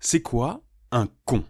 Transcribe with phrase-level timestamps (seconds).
[0.00, 1.42] C'est quoi un con?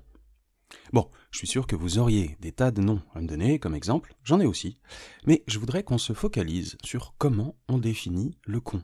[0.95, 3.75] Bon, je suis sûr que vous auriez des tas de noms à me donner comme
[3.75, 4.81] exemple, j'en ai aussi,
[5.27, 8.83] mais je voudrais qu'on se focalise sur comment on définit le con.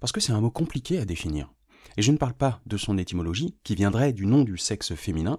[0.00, 1.52] Parce que c'est un mot compliqué à définir.
[1.96, 5.38] Et je ne parle pas de son étymologie, qui viendrait du nom du sexe féminin.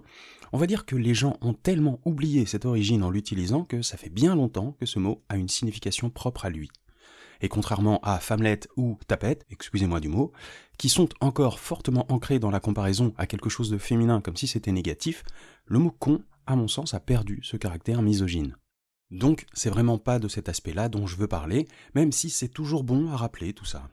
[0.54, 3.98] On va dire que les gens ont tellement oublié cette origine en l'utilisant que ça
[3.98, 6.70] fait bien longtemps que ce mot a une signification propre à lui.
[7.40, 10.32] Et contrairement à femmelette ou tapette, excusez-moi du mot,
[10.78, 14.46] qui sont encore fortement ancrés dans la comparaison à quelque chose de féminin comme si
[14.46, 15.24] c'était négatif,
[15.66, 18.56] le mot con, à mon sens, a perdu ce caractère misogyne.
[19.10, 22.84] Donc, c'est vraiment pas de cet aspect-là dont je veux parler, même si c'est toujours
[22.84, 23.88] bon à rappeler tout ça.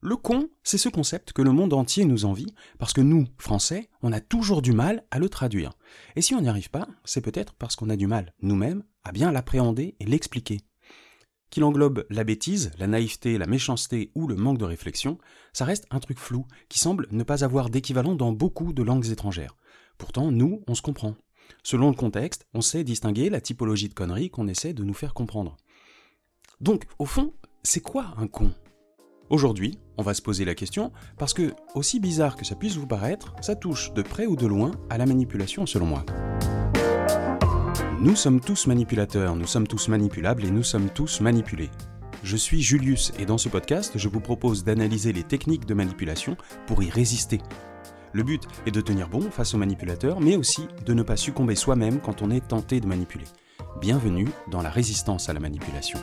[0.00, 3.88] Le con, c'est ce concept que le monde entier nous envie, parce que nous, Français,
[4.00, 5.72] on a toujours du mal à le traduire.
[6.14, 9.10] Et si on n'y arrive pas, c'est peut-être parce qu'on a du mal, nous-mêmes, à
[9.10, 10.60] bien l'appréhender et l'expliquer.
[11.50, 15.18] Qu'il englobe la bêtise, la naïveté, la méchanceté ou le manque de réflexion,
[15.52, 19.08] ça reste un truc flou qui semble ne pas avoir d'équivalent dans beaucoup de langues
[19.08, 19.56] étrangères.
[19.96, 21.14] Pourtant, nous, on se comprend.
[21.62, 25.14] Selon le contexte, on sait distinguer la typologie de conneries qu'on essaie de nous faire
[25.14, 25.56] comprendre.
[26.60, 28.52] Donc, au fond, c'est quoi un con?
[29.30, 32.86] Aujourd'hui, on va se poser la question parce que, aussi bizarre que ça puisse vous
[32.86, 36.04] paraître, ça touche de près ou de loin à la manipulation selon moi.
[38.00, 41.68] Nous sommes tous manipulateurs, nous sommes tous manipulables et nous sommes tous manipulés.
[42.22, 46.36] Je suis Julius et dans ce podcast, je vous propose d'analyser les techniques de manipulation
[46.68, 47.40] pour y résister.
[48.12, 51.56] Le but est de tenir bon face aux manipulateurs, mais aussi de ne pas succomber
[51.56, 53.24] soi-même quand on est tenté de manipuler.
[53.80, 55.98] Bienvenue dans la résistance à la manipulation.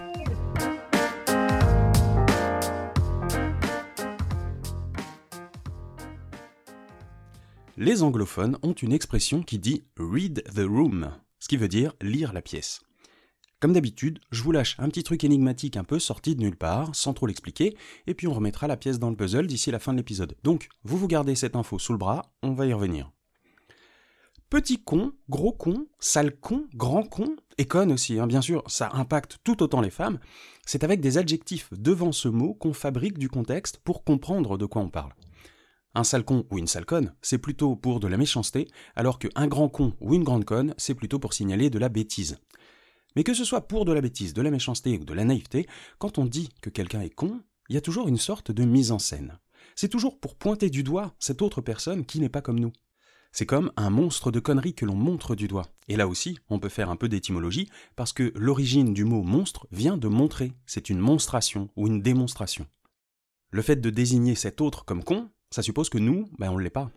[7.78, 11.10] Les anglophones ont une expression qui dit read the room
[11.46, 12.82] ce qui veut dire lire la pièce.
[13.60, 16.96] Comme d'habitude, je vous lâche un petit truc énigmatique un peu sorti de nulle part,
[16.96, 19.94] sans trop l'expliquer, et puis on remettra la pièce dans le puzzle d'ici la fin
[19.94, 20.36] de l'épisode.
[20.42, 23.12] Donc, vous vous gardez cette info sous le bras, on va y revenir.
[24.50, 28.90] Petit con, gros con, sale con, grand con, et conne aussi, hein, bien sûr, ça
[28.94, 30.18] impacte tout autant les femmes,
[30.66, 34.82] c'est avec des adjectifs devant ce mot qu'on fabrique du contexte pour comprendre de quoi
[34.82, 35.14] on parle.
[35.98, 38.68] Un sale con ou une sale conne, c'est plutôt pour de la méchanceté,
[38.98, 42.38] alors qu'un grand con ou une grande conne, c'est plutôt pour signaler de la bêtise.
[43.16, 45.68] Mais que ce soit pour de la bêtise, de la méchanceté ou de la naïveté,
[45.98, 48.92] quand on dit que quelqu'un est con, il y a toujours une sorte de mise
[48.92, 49.40] en scène.
[49.78, 52.74] C'est toujours pour pointer du doigt cette autre personne qui n'est pas comme nous.
[53.32, 55.68] C'est comme un monstre de conneries que l'on montre du doigt.
[55.88, 59.68] Et là aussi, on peut faire un peu d'étymologie, parce que l'origine du mot monstre
[59.72, 62.68] vient de montrer, c'est une monstration ou une démonstration.
[63.52, 66.64] Le fait de désigner cet autre comme con, ça suppose que nous, ben on ne
[66.64, 66.92] l'est pas.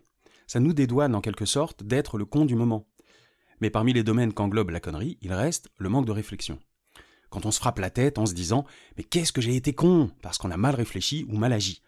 [0.45, 2.89] Ça nous dédouane en quelque sorte d'être le con du moment.
[3.61, 6.59] Mais parmi les domaines qu'englobe la connerie, il reste le manque de réflexion.
[7.29, 8.65] Quand on se frappe la tête en se disant
[8.97, 10.11] Mais qu'est-ce que j'ai été con?
[10.21, 11.81] parce qu'on a mal réfléchi ou mal agi.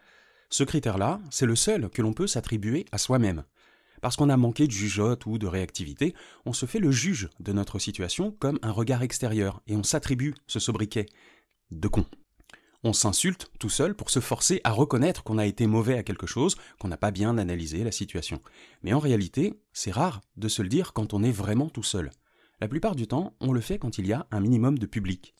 [0.49, 3.43] Ce critère-là, c'est le seul que l'on peut s'attribuer à soi-même.
[3.99, 6.15] Parce qu'on a manqué de jugeote ou de réactivité,
[6.45, 10.35] on se fait le juge de notre situation comme un regard extérieur et on s'attribue
[10.47, 11.07] ce sobriquet
[11.69, 12.05] de con.
[12.83, 16.25] On s'insulte tout seul pour se forcer à reconnaître qu'on a été mauvais à quelque
[16.25, 18.41] chose, qu'on n'a pas bien analysé la situation.
[18.81, 22.09] Mais en réalité, c'est rare de se le dire quand on est vraiment tout seul.
[22.59, 25.35] La plupart du temps, on le fait quand il y a un minimum de public.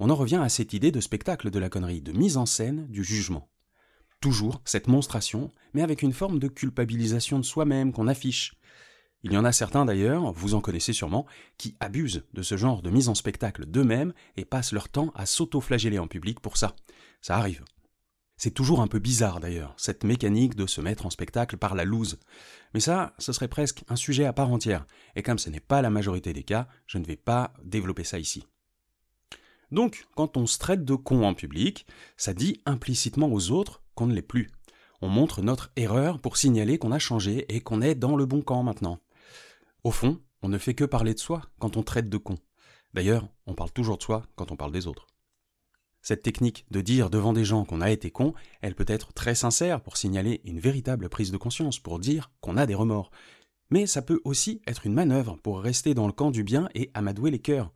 [0.00, 2.86] On en revient à cette idée de spectacle de la connerie, de mise en scène
[2.88, 3.48] du jugement.
[4.20, 8.54] Toujours cette monstration, mais avec une forme de culpabilisation de soi-même qu'on affiche.
[9.24, 12.82] Il y en a certains d'ailleurs, vous en connaissez sûrement, qui abusent de ce genre
[12.82, 16.74] de mise en spectacle d'eux-mêmes et passent leur temps à s'auto-flageller en public pour ça.
[17.20, 17.64] Ça arrive.
[18.36, 21.84] C'est toujours un peu bizarre d'ailleurs, cette mécanique de se mettre en spectacle par la
[21.84, 22.18] loose.
[22.74, 24.84] Mais ça, ce serait presque un sujet à part entière,
[25.14, 28.18] et comme ce n'est pas la majorité des cas, je ne vais pas développer ça
[28.18, 28.44] ici.
[29.70, 34.08] Donc, quand on se traite de con en public, ça dit implicitement aux autres qu'on
[34.08, 34.50] ne l'est plus.
[35.00, 38.42] On montre notre erreur pour signaler qu'on a changé et qu'on est dans le bon
[38.42, 38.98] camp maintenant.
[39.84, 42.36] Au fond, on ne fait que parler de soi quand on traite de con.
[42.94, 45.08] D'ailleurs, on parle toujours de soi quand on parle des autres.
[46.02, 49.34] Cette technique de dire devant des gens qu'on a été con, elle peut être très
[49.34, 53.10] sincère pour signaler une véritable prise de conscience, pour dire qu'on a des remords.
[53.70, 56.90] Mais ça peut aussi être une manœuvre pour rester dans le camp du bien et
[56.94, 57.72] amadouer les cœurs.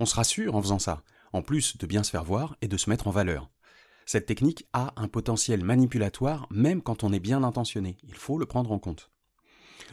[0.00, 1.02] On se rassure en faisant ça,
[1.32, 3.50] en plus de bien se faire voir et de se mettre en valeur.
[4.04, 8.46] Cette technique a un potentiel manipulatoire même quand on est bien intentionné, il faut le
[8.46, 9.10] prendre en compte.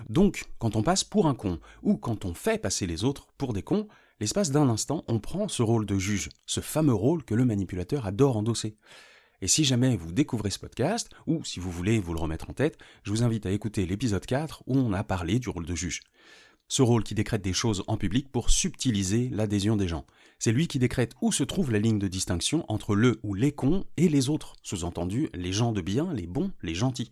[0.10, 3.54] Donc, quand on passe pour un con, ou quand on fait passer les autres pour
[3.54, 3.88] des cons,
[4.20, 8.06] l'espace d'un instant, on prend ce rôle de juge, ce fameux rôle que le manipulateur
[8.06, 8.78] adore endosser.
[9.42, 12.54] Et si jamais vous découvrez ce podcast, ou si vous voulez vous le remettre en
[12.54, 15.76] tête, je vous invite à écouter l'épisode 4 où on a parlé du rôle de
[15.76, 16.02] juge.
[16.70, 20.06] Ce rôle qui décrète des choses en public pour subtiliser l'adhésion des gens.
[20.40, 23.52] C'est lui qui décrète où se trouve la ligne de distinction entre le ou les
[23.52, 27.12] cons et les autres, sous-entendu les gens de bien, les bons, les gentils.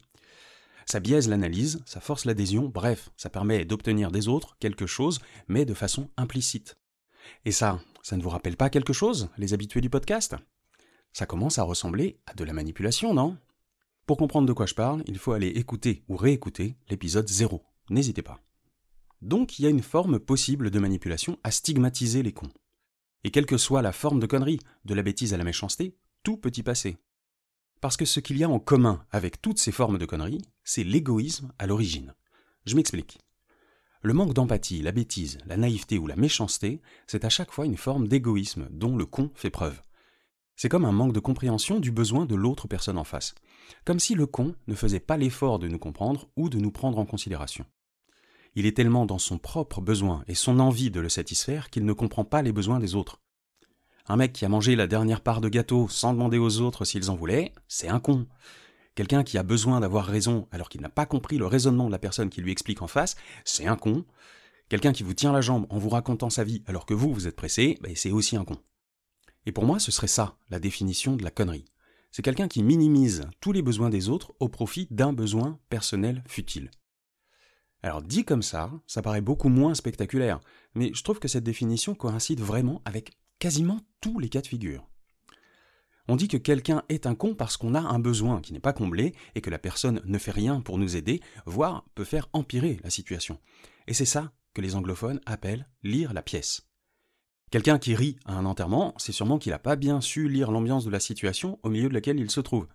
[0.86, 5.66] Ça biaise l'analyse, ça force l'adhésion, bref, ça permet d'obtenir des autres quelque chose, mais
[5.66, 6.78] de façon implicite.
[7.46, 10.36] Et ça, ça ne vous rappelle pas quelque chose, les habitués du podcast?
[11.14, 13.38] Ça commence à ressembler à de la manipulation, non?
[14.06, 17.64] Pour comprendre de quoi je parle, il faut aller écouter ou réécouter l'épisode 0.
[17.90, 18.40] N'hésitez pas.
[19.22, 22.52] Donc il y a une forme possible de manipulation à stigmatiser les cons.
[23.24, 26.38] Et quelle que soit la forme de connerie, de la bêtise à la méchanceté, tout
[26.38, 26.98] peut y passer.
[27.82, 30.84] Parce que ce qu'il y a en commun avec toutes ces formes de conneries, c'est
[30.84, 32.14] l'égoïsme à l'origine.
[32.68, 33.18] Je m'explique.
[34.04, 37.78] Le manque d'empathie, la bêtise, la naïveté ou la méchanceté, c'est à chaque fois une
[37.78, 39.82] forme d'égoïsme dont le con fait preuve.
[40.56, 43.34] C'est comme un manque de compréhension du besoin de l'autre personne en face.
[43.84, 47.00] Comme si le con ne faisait pas l'effort de nous comprendre ou de nous prendre
[47.00, 47.66] en considération.
[48.54, 51.94] Il est tellement dans son propre besoin et son envie de le satisfaire qu'il ne
[51.94, 53.22] comprend pas les besoins des autres.
[54.08, 57.10] Un mec qui a mangé la dernière part de gâteau sans demander aux autres s'ils
[57.10, 58.28] en voulaient, c'est un con.
[58.96, 62.00] Quelqu'un qui a besoin d'avoir raison alors qu'il n'a pas compris le raisonnement de la
[62.00, 63.16] personne qui lui explique en face,
[63.46, 64.06] c'est un con.
[64.70, 67.28] Quelqu'un qui vous tient la jambe en vous racontant sa vie alors que vous, vous
[67.28, 68.58] êtes pressé, ben, c'est aussi un con.
[69.46, 71.66] Et pour moi, ce serait ça, la définition de la connerie.
[72.12, 76.70] C'est quelqu'un qui minimise tous les besoins des autres au profit d'un besoin personnel futile.
[77.84, 80.40] Alors dit comme ça, ça paraît beaucoup moins spectaculaire,
[80.76, 84.88] mais je trouve que cette définition coïncide vraiment avec quasiment tous les cas de figure.
[86.08, 88.72] On dit que quelqu'un est un con parce qu'on a un besoin qui n'est pas
[88.72, 92.80] comblé et que la personne ne fait rien pour nous aider, voire peut faire empirer
[92.84, 93.40] la situation.
[93.88, 96.68] Et c'est ça que les anglophones appellent lire la pièce.
[97.50, 100.86] Quelqu'un qui rit à un enterrement, c'est sûrement qu'il n'a pas bien su lire l'ambiance
[100.86, 102.68] de la situation au milieu de laquelle il se trouve.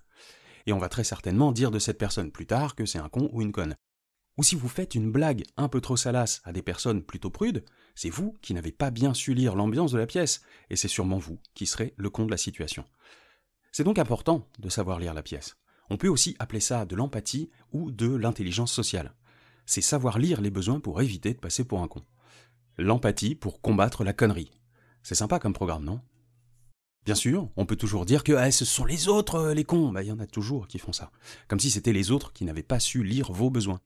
[0.67, 3.31] Et on va très certainement dire de cette personne plus tard que c'est un con
[3.33, 3.77] ou une conne.
[4.39, 7.65] Ou si vous faites une blague un peu trop salace à des personnes plutôt prudes,
[7.95, 11.19] c'est vous qui n'avez pas bien su lire l'ambiance de la pièce, et c'est sûrement
[11.19, 12.85] vous qui serez le con de la situation.
[13.73, 15.57] C'est donc important de savoir lire la pièce.
[15.89, 19.15] On peut aussi appeler ça de l'empathie ou de l'intelligence sociale.
[19.65, 22.03] C'est savoir lire les besoins pour éviter de passer pour un con.
[22.77, 24.51] L'empathie pour combattre la connerie.
[25.03, 26.01] C'est sympa comme programme, non?
[27.05, 29.93] Bien sûr, on peut toujours dire que ah, ce sont les autres euh, les cons.
[29.93, 31.13] Bah, il y en a toujours qui font ça.
[31.47, 33.81] Comme si c'était les autres qui n'avaient pas su lire vos besoins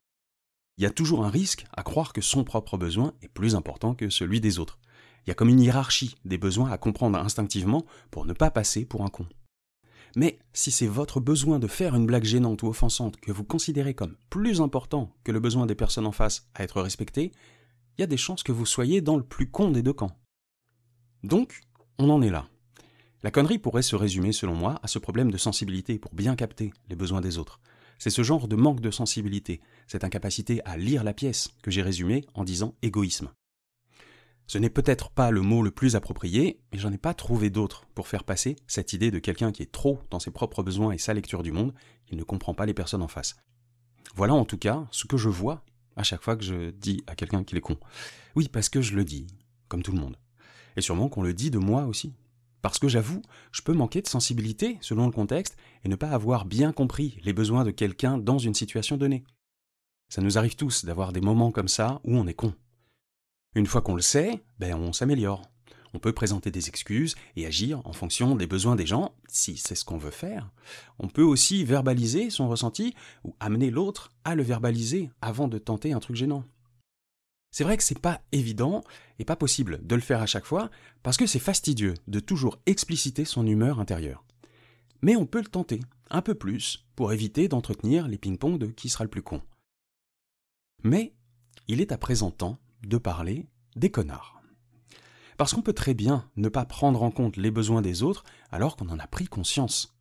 [0.80, 3.94] il y a toujours un risque à croire que son propre besoin est plus important
[3.94, 4.78] que celui des autres.
[5.22, 8.86] Il y a comme une hiérarchie des besoins à comprendre instinctivement pour ne pas passer
[8.86, 9.26] pour un con.
[10.16, 13.92] Mais si c'est votre besoin de faire une blague gênante ou offensante que vous considérez
[13.92, 17.32] comme plus important que le besoin des personnes en face à être respecté,
[17.98, 20.16] il y a des chances que vous soyez dans le plus con des deux camps.
[21.22, 21.60] Donc,
[21.98, 22.48] on en est là.
[23.22, 26.72] La connerie pourrait se résumer, selon moi, à ce problème de sensibilité pour bien capter
[26.88, 27.60] les besoins des autres.
[28.00, 31.82] C'est ce genre de manque de sensibilité, cette incapacité à lire la pièce que j'ai
[31.82, 33.30] résumé en disant égoïsme.
[34.46, 37.84] Ce n'est peut-être pas le mot le plus approprié, mais j'en ai pas trouvé d'autre
[37.94, 40.98] pour faire passer cette idée de quelqu'un qui est trop dans ses propres besoins et
[40.98, 41.74] sa lecture du monde,
[42.10, 43.36] il ne comprend pas les personnes en face.
[44.14, 45.62] Voilà en tout cas ce que je vois
[45.94, 47.76] à chaque fois que je dis à quelqu'un qu'il est con.
[48.34, 49.26] Oui, parce que je le dis,
[49.68, 50.16] comme tout le monde.
[50.74, 52.14] Et sûrement qu'on le dit de moi aussi.
[52.62, 53.22] Parce que j'avoue,
[53.52, 57.32] je peux manquer de sensibilité selon le contexte et ne pas avoir bien compris les
[57.32, 59.24] besoins de quelqu'un dans une situation donnée.
[60.08, 62.54] Ça nous arrive tous d'avoir des moments comme ça où on est con.
[63.54, 65.42] Une fois qu'on le sait, ben on s'améliore.
[65.92, 69.74] On peut présenter des excuses et agir en fonction des besoins des gens, si c'est
[69.74, 70.50] ce qu'on veut faire.
[70.98, 75.92] On peut aussi verbaliser son ressenti ou amener l'autre à le verbaliser avant de tenter
[75.92, 76.44] un truc gênant.
[77.50, 78.82] C'est vrai que c'est pas évident
[79.18, 80.70] et pas possible de le faire à chaque fois
[81.02, 84.24] parce que c'est fastidieux de toujours expliciter son humeur intérieure.
[85.02, 85.80] Mais on peut le tenter,
[86.10, 89.42] un peu plus, pour éviter d'entretenir les ping-pong de qui sera le plus con.
[90.82, 91.14] Mais
[91.68, 94.40] il est à présent temps de parler des connards.
[95.36, 98.76] Parce qu'on peut très bien ne pas prendre en compte les besoins des autres alors
[98.76, 99.96] qu'on en a pris conscience.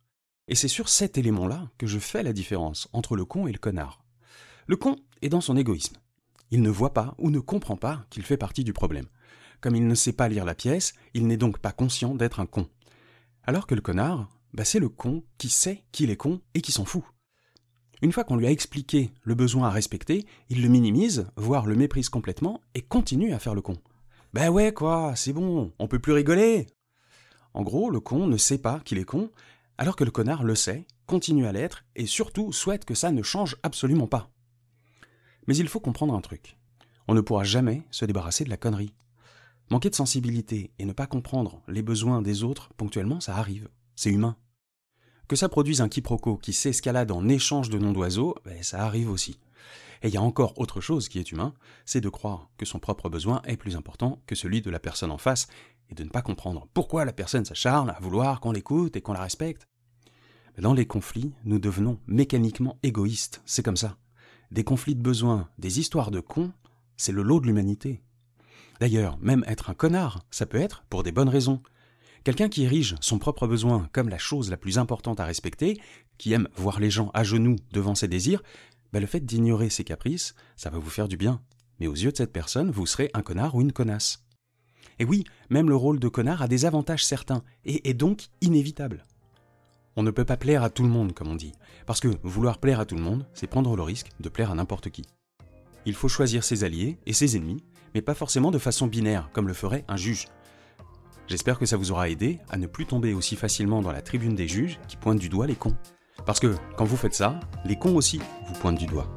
[0.48, 3.58] Et c'est sur cet élément-là que je fais la différence entre le con et le
[3.58, 4.04] connard.
[4.66, 5.96] Le con est dans son égoïsme.
[6.50, 9.06] Il ne voit pas ou ne comprend pas qu'il fait partie du problème.
[9.60, 12.46] Comme il ne sait pas lire la pièce, il n'est donc pas conscient d'être un
[12.46, 12.68] con.
[13.44, 16.72] Alors que le connard, bah c'est le con qui sait qu'il est con et qui
[16.72, 17.04] s'en fout.
[18.02, 21.76] Une fois qu'on lui a expliqué le besoin à respecter, il le minimise, voire le
[21.76, 23.76] méprise complètement, et continue à faire le con.
[24.32, 26.66] Ben ouais quoi, c'est bon, on peut plus rigoler.
[27.52, 29.30] En gros, le con ne sait pas qu'il est con,
[29.76, 33.22] alors que le connard le sait, continue à l'être, et surtout souhaite que ça ne
[33.22, 34.30] change absolument pas.
[35.46, 36.56] Mais il faut comprendre un truc.
[37.08, 38.94] On ne pourra jamais se débarrasser de la connerie.
[39.70, 43.68] Manquer de sensibilité et ne pas comprendre les besoins des autres ponctuellement, ça arrive.
[43.96, 44.36] C'est humain.
[45.28, 49.10] Que ça produise un quiproquo qui s'escalade en échange de noms d'oiseaux, ben, ça arrive
[49.10, 49.38] aussi.
[50.02, 51.54] Et il y a encore autre chose qui est humain,
[51.84, 55.10] c'est de croire que son propre besoin est plus important que celui de la personne
[55.10, 55.46] en face,
[55.90, 59.12] et de ne pas comprendre pourquoi la personne s'acharne à vouloir qu'on l'écoute et qu'on
[59.12, 59.68] la respecte.
[60.58, 63.96] Dans les conflits, nous devenons mécaniquement égoïstes, c'est comme ça.
[64.50, 66.52] Des conflits de besoins, des histoires de cons,
[66.96, 68.02] c'est le lot de l'humanité.
[68.80, 71.62] D'ailleurs, même être un connard, ça peut être pour des bonnes raisons.
[72.24, 75.80] Quelqu'un qui érige son propre besoin comme la chose la plus importante à respecter,
[76.18, 78.42] qui aime voir les gens à genoux devant ses désirs,
[78.92, 81.40] ben le fait d'ignorer ses caprices, ça va vous faire du bien.
[81.78, 84.24] Mais aux yeux de cette personne, vous serez un connard ou une connasse.
[84.98, 89.06] Et oui, même le rôle de connard a des avantages certains, et est donc inévitable.
[89.96, 91.52] On ne peut pas plaire à tout le monde, comme on dit,
[91.84, 94.54] parce que vouloir plaire à tout le monde, c'est prendre le risque de plaire à
[94.54, 95.02] n'importe qui.
[95.84, 99.48] Il faut choisir ses alliés et ses ennemis, mais pas forcément de façon binaire, comme
[99.48, 100.28] le ferait un juge.
[101.26, 104.36] J'espère que ça vous aura aidé à ne plus tomber aussi facilement dans la tribune
[104.36, 105.76] des juges qui pointent du doigt les cons.
[106.24, 109.12] Parce que quand vous faites ça, les cons aussi vous pointent du doigt.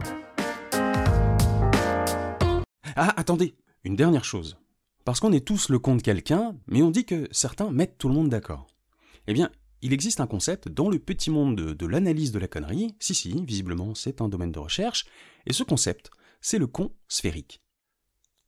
[2.95, 4.57] Ah, attendez, une dernière chose.
[5.05, 8.07] Parce qu'on est tous le con de quelqu'un, mais on dit que certains mettent tout
[8.07, 8.67] le monde d'accord.
[9.27, 9.49] Eh bien,
[9.83, 13.43] il existe un concept dans le petit monde de, l'analyse de la connerie, si si,
[13.45, 15.05] visiblement c'est un domaine de recherche,
[15.45, 16.09] et ce concept,
[16.39, 17.61] c'est le con sphérique.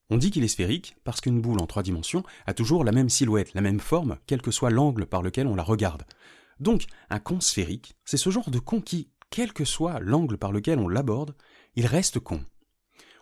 [0.10, 3.10] On dit qu'il est sphérique parce qu'une boule en trois dimensions a toujours la même
[3.10, 6.04] silhouette, la même forme, quel que soit l'angle par lequel on la regarde.
[6.62, 10.54] Donc, un con sphérique, c'est ce genre de con qui, quel que soit l'angle par
[10.54, 11.36] lequel on l'aborde,
[11.76, 12.46] il reste con.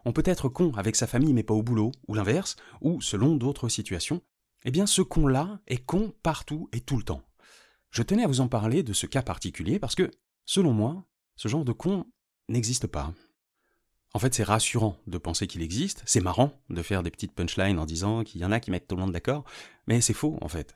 [0.05, 3.35] On peut être con avec sa famille mais pas au boulot, ou l'inverse, ou selon
[3.35, 4.21] d'autres situations.
[4.65, 7.23] Eh bien, ce con-là est con partout et tout le temps.
[7.93, 10.09] Je tenais à vous en parler de ce cas particulier parce que,
[10.45, 12.07] selon moi, ce genre de con
[12.49, 13.13] n'existe pas.
[14.15, 17.77] En fait, c'est rassurant de penser qu'il existe, c'est marrant de faire des petites punchlines
[17.77, 19.45] en disant qu'il y en a qui mettent tout le monde d'accord,
[19.85, 20.75] mais c'est faux en fait.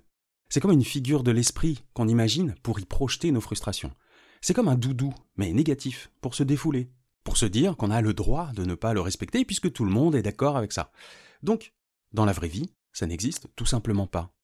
[0.50, 3.96] C'est comme une figure de l'esprit qu'on imagine pour y projeter nos frustrations.
[4.40, 6.92] C'est comme un doudou, mais négatif, pour se défouler,
[7.24, 9.92] pour se dire qu'on a le droit de ne pas le respecter puisque tout le
[9.92, 10.92] monde est d'accord avec ça.
[11.42, 11.74] Donc,
[12.14, 14.37] dans la vraie vie, ça n'existe tout simplement pas.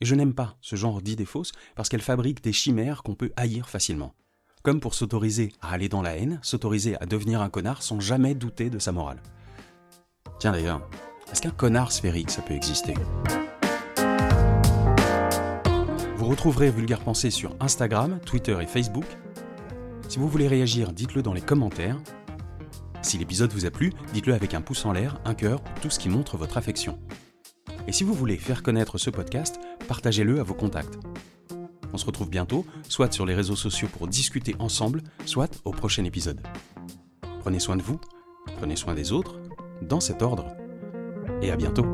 [0.00, 3.32] Et je n'aime pas ce genre d'idées fausses parce qu'elles fabriquent des chimères qu'on peut
[3.36, 4.14] haïr facilement
[4.62, 8.34] comme pour s'autoriser à aller dans la haine, s'autoriser à devenir un connard sans jamais
[8.34, 9.22] douter de sa morale.
[10.38, 10.86] Tiens d'ailleurs,
[11.32, 12.94] est-ce qu'un connard sphérique, ça peut exister?
[16.16, 19.06] Vous retrouverez Vulgaire Pensée sur Instagram, Twitter et Facebook.
[20.08, 21.98] Si vous voulez réagir, dites-le dans les commentaires.
[23.02, 25.98] Si l'épisode vous a plu, dites-le avec un pouce en l'air, un cœur, tout ce
[25.98, 26.98] qui montre votre affection.
[27.86, 30.98] Et si vous voulez faire connaître ce podcast, partagez-le à vos contacts.
[31.92, 36.04] On se retrouve bientôt, soit sur les réseaux sociaux pour discuter ensemble, soit au prochain
[36.04, 36.40] épisode.
[37.40, 37.98] Prenez soin de vous,
[38.58, 39.40] prenez soin des autres,
[39.82, 40.46] dans cet ordre,
[41.42, 41.86] et à bientôt.